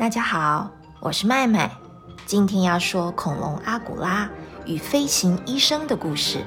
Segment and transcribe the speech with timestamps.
[0.00, 0.70] 大家好，
[1.00, 1.70] 我是麦麦，
[2.24, 4.30] 今天要说恐龙阿古拉
[4.64, 6.42] 与飞行医生的故事。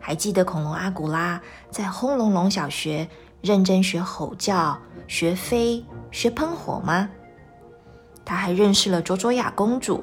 [0.00, 1.40] 还记得恐龙阿古拉
[1.70, 3.08] 在轰隆隆小学
[3.40, 4.76] 认真学吼叫、
[5.06, 7.08] 学飞、学喷火吗？
[8.24, 10.02] 他还认识了卓卓雅公主，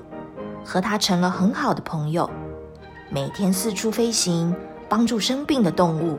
[0.63, 2.29] 和她成了很好的朋友，
[3.09, 4.55] 每天四处飞行，
[4.87, 6.17] 帮助生病的动物。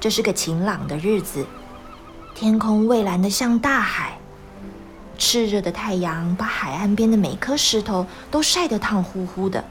[0.00, 1.44] 这是个晴朗的日子，
[2.34, 4.18] 天空蔚蓝的像大海，
[5.18, 9.62] 炽热的太阳把海岸边的每颗石头都晒得烫乎乎的。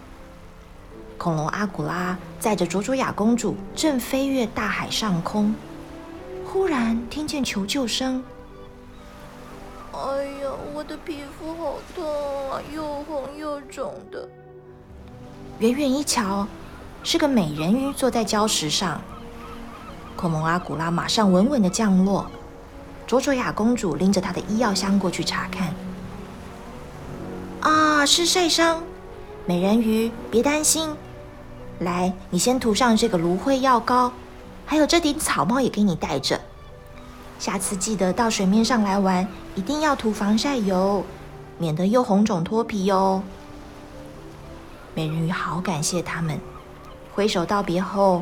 [1.17, 5.55] 恐龙阿古拉载着卓卓雅公主正飞越大海上空，
[6.45, 8.23] 忽然听见求救声
[9.91, 12.05] ：“哎呀，我的皮肤好痛
[12.51, 14.29] 啊，又红又肿的。”
[15.57, 16.47] 远远一瞧，
[17.03, 19.01] 是个美人鱼坐在礁石上。
[20.19, 22.29] 恐龙阿古拉马上稳稳的降落，
[23.07, 25.73] 卓卓雅公主拎着她的医药箱过去查看。
[27.61, 28.83] 啊，是晒伤，
[29.45, 30.89] 美人鱼别担心，
[31.79, 34.11] 来，你先涂上这个芦荟药膏，
[34.65, 36.37] 还有这顶草帽也给你戴着。
[37.39, 41.01] 下次记得到水面上来玩，一定要涂防晒油，
[41.57, 43.23] 免得又红肿脱皮哦。
[44.93, 46.37] 美人鱼好感谢他们，
[47.15, 48.21] 挥手道别后。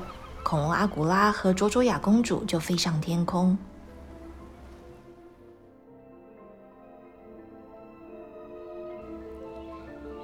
[0.49, 3.57] 恐龙阿古拉和卓卓雅公主就飞上天空。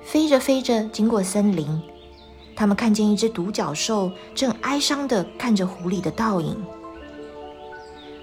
[0.01, 1.67] 飞着飞着，经过森林，
[2.55, 6.55] 他们看见一只独角兽正哀伤的看着湖里的倒影。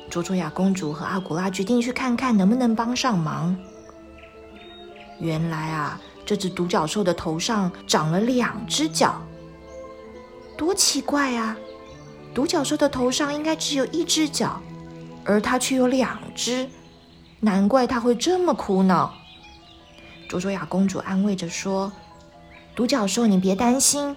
[0.08, 3.54] 卓卓雅公主和阿古拉决定去看看能不能帮上忙。
[5.18, 9.20] 原来啊，这只独角兽的头上长了两只角，
[10.56, 11.54] 多奇怪啊！
[12.34, 14.60] 独角兽的头上应该只有一只角，
[15.24, 16.68] 而它却有两只，
[17.40, 19.12] 难怪它会这么苦恼。
[20.28, 21.90] 卓卓雅公主安慰着说
[22.76, 24.16] ：“独角兽，你别担心，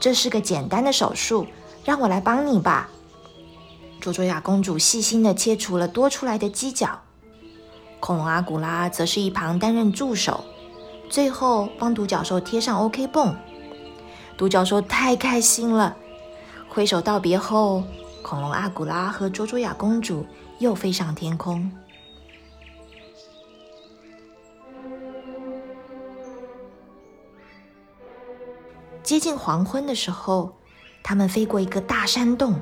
[0.00, 1.46] 这是个简单的手术，
[1.84, 2.88] 让我来帮你吧。”
[4.00, 7.02] 卓卓雅公主细心的切除了多出来的犄角，
[8.00, 10.42] 恐龙阿古拉则是一旁担任助手，
[11.08, 13.36] 最后帮独角兽贴上 OK 绷。
[14.36, 15.96] 独角兽太开心了。
[16.78, 17.82] 挥手道别后，
[18.22, 20.24] 恐龙阿古拉和卓卓雅公主
[20.60, 21.68] 又飞上天空。
[29.02, 30.56] 接近黄昏的时候，
[31.02, 32.60] 他们飞过一个大山洞，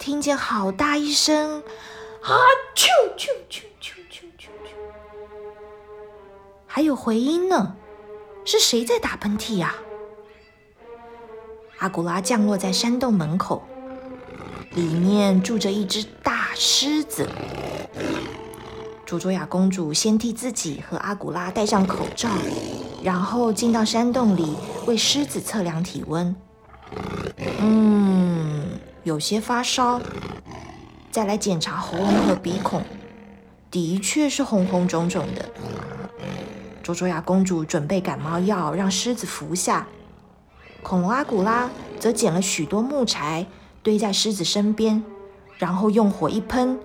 [0.00, 1.62] 听见好大一声
[2.22, 2.34] “啊
[2.74, 4.74] 啾啾啾啾啾啾啾”，
[6.66, 7.76] 还有回音呢，
[8.44, 9.76] 是谁在打喷嚏呀？
[11.82, 13.60] 阿古拉降落在山洞门口，
[14.76, 17.28] 里面住着一只大狮子。
[19.04, 22.28] 卓卓雅公主先替自己和阿古拉戴上口罩，
[23.02, 24.54] 然后进到山洞里
[24.86, 26.32] 为狮子测量体温。
[27.58, 30.00] 嗯，有些发烧。
[31.10, 32.80] 再来检查喉咙和鼻孔，
[33.72, 35.50] 的确是红红肿肿的。
[36.80, 39.84] 卓卓雅公主准备感冒药让狮子服下。
[40.82, 43.46] 恐龙阿古拉则捡了许多木柴，
[43.82, 45.02] 堆在狮子身边，
[45.56, 46.78] 然后用火一喷，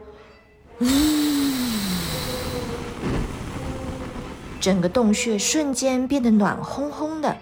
[4.62, 7.38] 整个洞穴瞬间变得暖烘烘的。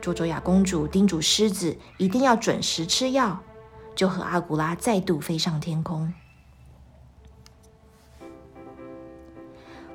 [0.00, 3.40] 卓卓雅公主叮嘱狮子一定要准时吃药，
[3.94, 6.12] 就和阿古拉再度飞上天空。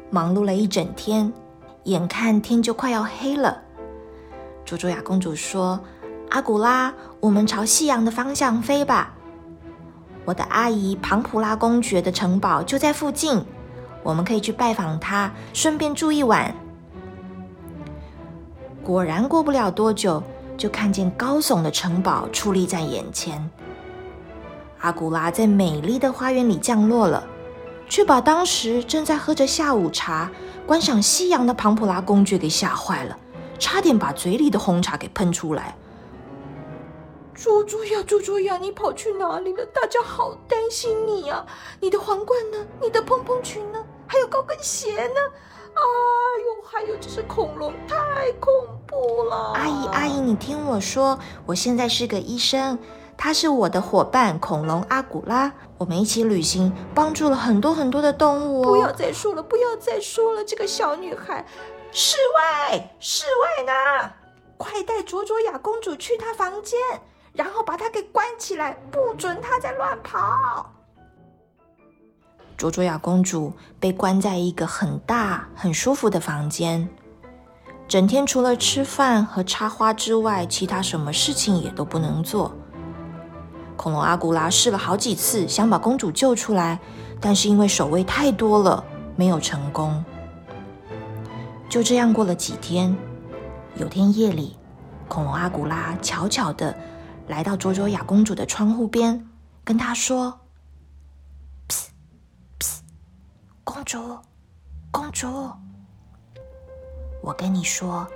[0.09, 1.34] 忙碌了一整天，
[1.84, 3.63] 眼看天就快要黑了。
[4.68, 5.80] 朱朱雅公主说
[6.30, 9.14] ：“阿古拉，我们朝夕阳的方向飞吧。
[10.26, 13.42] 我的阿姨庞普拉公爵的城堡就在附近，
[14.04, 16.54] 我们可以去拜访她，顺便住一晚。”
[18.84, 20.22] 果然，过不了多久，
[20.58, 23.50] 就看见高耸的城堡矗立在眼前。
[24.80, 27.25] 阿古拉在美丽的花园里降落了，
[27.88, 30.30] 却把当时正在喝着下午茶、
[30.66, 33.18] 观赏夕阳的庞普拉公爵给吓坏了。
[33.57, 35.75] 差点把嘴里的红茶给喷出来！
[37.33, 39.65] 猪猪呀，猪猪呀，你跑去哪里了？
[39.68, 41.45] 大家好担心你呀！
[41.80, 42.57] 你的皇冠呢？
[42.81, 43.83] 你的蓬蓬裙呢？
[44.07, 45.21] 还有高跟鞋呢？
[45.75, 45.81] 哎
[46.44, 48.51] 呦，还有这只恐龙，太恐
[48.88, 49.54] 怖了！
[49.54, 52.80] 阿姨，阿姨，你听我说，我现在是个医生，
[53.15, 58.63] 他是我的伙伴恐龙阿古拉，我们一起旅行，帮助了很多很多的动物。
[58.63, 61.45] 不要再说了，不要再说了，这个小女孩。
[61.92, 62.18] 侍
[62.72, 64.12] 卫，侍卫呢？
[64.57, 66.80] 快带卓卓雅公主去她房间，
[67.34, 70.74] 然后把她给关起来，不准她再乱跑。
[72.56, 76.89] 卓卓雅公主被关在一个很大、很舒服的房间，
[77.88, 82.51] 整天除了吃饭和插花之外，其他什么事情也都不能做。
[83.75, 86.80] 恐龙阿古拉试了好几次，想把公主救出来，
[87.22, 88.84] 但是因为守卫太多了，
[89.16, 90.04] 没有成功。
[91.69, 92.96] 就这样过了几天，
[93.75, 94.56] 有天夜里，
[95.10, 96.75] 恐龙阿古拉悄悄的
[97.28, 99.30] 来到卓卓雅公主的窗户边，
[99.64, 100.40] 跟她说。
[103.66, 104.18] 公主，
[104.92, 105.28] 公主，
[107.22, 108.08] 我跟你说，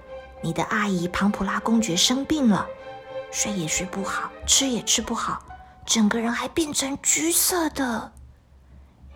[0.41, 2.65] 你的阿姨庞普拉公爵生病了，
[3.31, 5.43] 睡也睡不好，吃也吃不好，
[5.85, 8.13] 整个人还变成橘色的。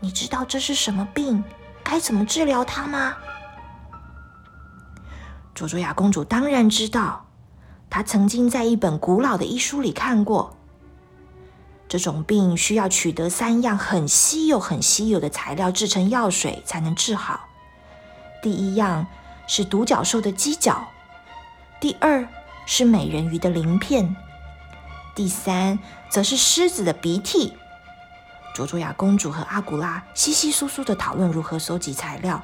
[0.01, 1.41] 你知道这是什么病？
[1.85, 3.15] 该怎么治疗它吗？
[5.55, 7.27] 卓卓雅公主当然知道，
[7.89, 10.57] 她曾经在一本古老的医书里看过。
[11.87, 17.47] 这种病需要取得三样很稀有、很稀有的材料制成药水才能治好。
[18.41, 19.07] 第一样
[19.47, 20.85] 是独角兽的犄角，
[21.79, 22.27] 第二
[22.65, 24.13] 是美人鱼的鳞片，
[25.15, 25.79] 第三
[26.09, 27.53] 则是狮子的鼻涕。
[28.53, 32.43] 卓卓雅公主和阿古拉稀稀疏疏的讨论如何搜集材料，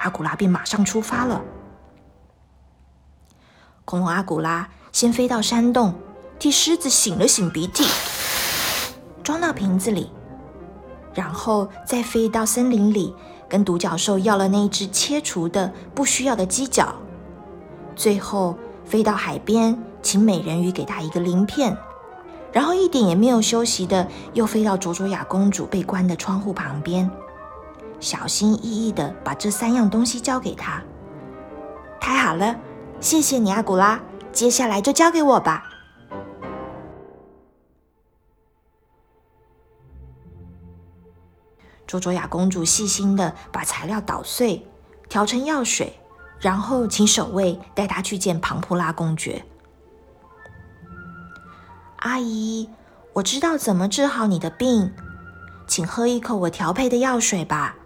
[0.00, 1.40] 阿古拉便马上出发了。
[3.84, 5.94] 恐龙阿古拉先飞到山洞，
[6.38, 7.84] 替狮子擤了擤鼻涕。
[9.22, 10.10] 装到瓶子里，
[11.12, 13.14] 然后再飞到森林里，
[13.48, 16.94] 跟独角兽要了那一只切除的不需要的犄角。
[17.94, 21.76] 最后飞到海边，请美人鱼给他一个鳞片，
[22.52, 27.10] 然后一点也没有休息的，又飞到卓卓雅公主被关的窗户旁边，
[28.00, 30.82] 小心翼翼的把这三样东西交给他。
[32.00, 32.54] 太好了，
[33.04, 34.00] 谢谢你，阿古拉。
[34.32, 35.62] 接下来就交给我吧。
[41.86, 44.66] 卓卓雅公主细心的把材料捣碎，
[45.10, 46.00] 调成药水，
[46.40, 49.44] 然后请守卫带她去见庞普拉公爵。
[51.96, 52.70] 阿姨，
[53.12, 54.94] 我知道怎么治好你的病，
[55.66, 57.76] 请喝一口我调配的药水吧。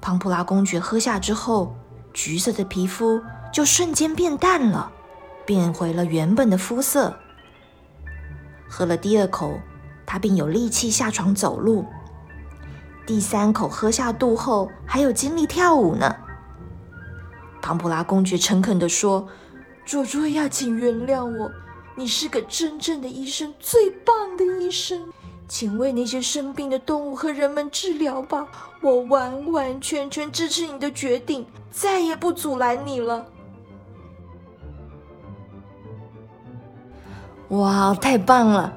[0.00, 1.74] 庞普拉公爵喝下之后，
[2.18, 3.22] 橘色的皮肤
[3.52, 4.90] 就瞬间变淡了，
[5.46, 7.16] 变回了原本的肤色。
[8.68, 9.60] 喝了第二口。
[10.04, 11.84] 他便有力气下床走路，
[13.06, 16.16] 第三口喝下肚后，还有精力跳舞呢。
[17.60, 19.28] 庞普拉公爵诚恳地说
[19.84, 21.52] ：“卓卓呀，请原谅我，
[21.94, 25.12] 你是个真正的医生，最棒的医生，
[25.48, 28.46] 请为那些生病的动物和人们治疗吧。
[28.82, 33.26] 我完完全全支持你的决定，再也不阻拦你了。”
[37.48, 38.70] 哇，太棒了！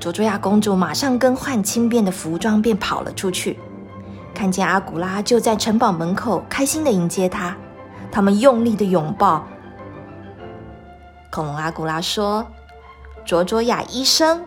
[0.00, 3.58] 卓卓亚公主马上更换轻便的服装，便跑了出去。
[4.32, 7.54] 看见阿古拉就在城堡门口，开心的迎接她。
[8.10, 9.46] 他们用力的拥抱。
[11.30, 12.46] 恐龙阿古拉说
[13.26, 14.42] ：“卓卓亚医生，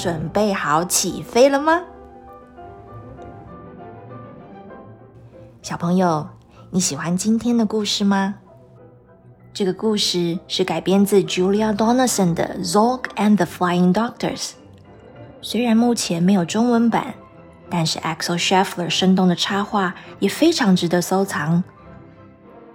[0.00, 1.82] 准备好起飞了吗？”
[5.60, 6.26] 小朋友，
[6.70, 8.36] 你喜欢今天的故事吗？
[9.52, 14.38] 这个故事是改编自 Julia Donaldson 的《Zog and the Flying Doctors》。
[15.42, 17.14] 虽然目前没有中文版，
[17.68, 21.62] 但是 Axel Scheffler 生动的插画也非常值得收藏。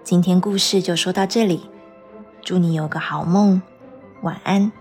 [0.03, 1.67] 今天故事就说到这里，
[2.43, 3.59] 祝你有个好梦，
[4.21, 4.71] 晚安。